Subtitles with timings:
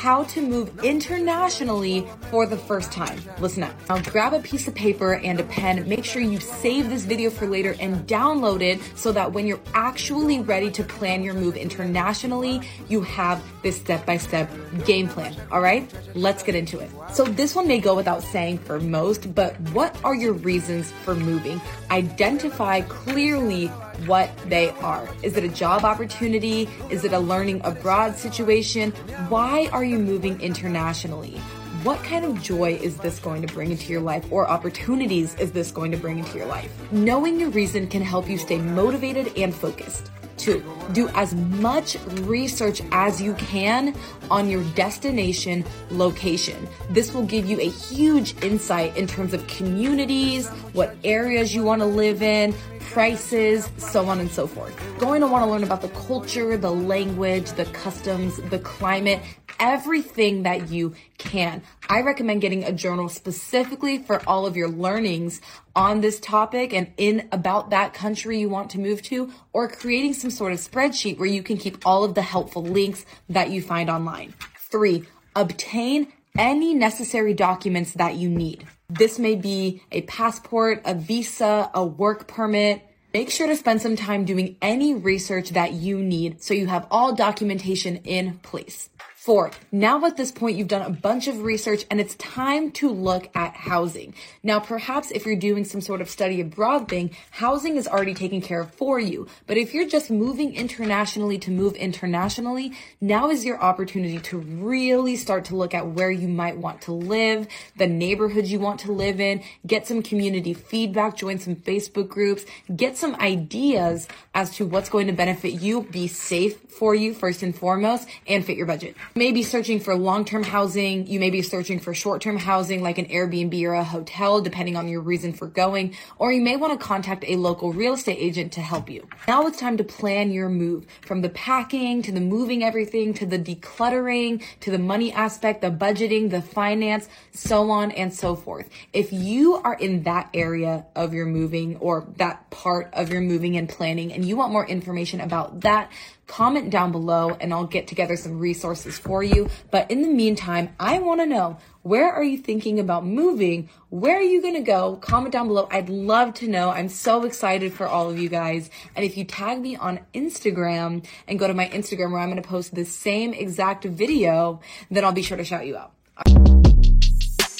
[0.00, 3.20] how to move internationally for the first time.
[3.38, 3.74] Listen up.
[3.86, 5.86] Now grab a piece of paper and a pen.
[5.86, 9.60] Make sure you save this video for later and download it so that when you're
[9.74, 14.50] actually ready to plan your move internationally, you have this step by step
[14.86, 15.36] game plan.
[15.52, 16.90] All right, let's get into it.
[17.12, 21.14] So, this one may go without saying for most, but what are your reasons for
[21.14, 21.60] moving?
[21.90, 23.70] Identify clearly
[24.06, 25.08] what they are.
[25.22, 26.68] Is it a job opportunity?
[26.88, 28.92] Is it a learning abroad situation?
[29.28, 31.38] Why are you moving internationally?
[31.82, 35.50] What kind of joy is this going to bring into your life or opportunities is
[35.52, 36.70] this going to bring into your life?
[36.92, 40.10] Knowing your reason can help you stay motivated and focused.
[40.36, 43.94] Two, do as much research as you can
[44.30, 46.66] on your destination location.
[46.88, 51.82] This will give you a huge insight in terms of communities, what areas you want
[51.82, 52.54] to live in,
[52.90, 54.74] prices, so on and so forth.
[54.98, 59.20] Going to want to learn about the culture, the language, the customs, the climate,
[59.60, 61.62] everything that you can.
[61.88, 65.40] I recommend getting a journal specifically for all of your learnings
[65.76, 70.14] on this topic and in about that country you want to move to, or creating
[70.14, 73.62] some sort of spreadsheet where you can keep all of the helpful links that you
[73.62, 74.34] find online.
[74.56, 75.04] Three,
[75.36, 78.66] obtain any necessary documents that you need.
[78.88, 82.82] This may be a passport, a visa, a work permit.
[83.12, 86.86] Make sure to spend some time doing any research that you need so you have
[86.90, 88.88] all documentation in place.
[89.20, 92.88] Four, now at this point, you've done a bunch of research and it's time to
[92.88, 94.14] look at housing.
[94.42, 98.40] Now, perhaps if you're doing some sort of study abroad thing, housing is already taken
[98.40, 99.28] care of for you.
[99.46, 105.16] But if you're just moving internationally to move internationally, now is your opportunity to really
[105.16, 107.46] start to look at where you might want to live,
[107.76, 112.46] the neighborhoods you want to live in, get some community feedback, join some Facebook groups,
[112.74, 117.42] get some ideas as to what's going to benefit you, be safe for you first
[117.42, 121.06] and foremost, and fit your budget may be searching for long-term housing.
[121.06, 124.88] You may be searching for short-term housing like an Airbnb or a hotel, depending on
[124.88, 128.50] your reason for going, or you may want to contact a local real estate agent
[128.52, 129.06] to help you.
[129.28, 133.26] Now it's time to plan your move from the packing to the moving everything to
[133.26, 138.70] the decluttering to the money aspect, the budgeting, the finance, so on and so forth.
[138.94, 143.58] If you are in that area of your moving or that part of your moving
[143.58, 145.92] and planning and you want more information about that,
[146.30, 149.48] comment down below and I'll get together some resources for you.
[149.70, 153.68] But in the meantime, I want to know where are you thinking about moving?
[153.88, 154.96] Where are you going to go?
[154.96, 155.66] Comment down below.
[155.70, 156.70] I'd love to know.
[156.70, 158.70] I'm so excited for all of you guys.
[158.94, 162.40] And if you tag me on Instagram and go to my Instagram where I'm going
[162.40, 164.60] to post the same exact video,
[164.90, 165.92] then I'll be sure to shout you out.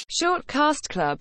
[0.08, 1.18] Short Cast Club